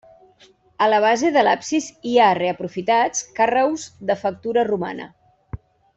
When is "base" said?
1.03-1.29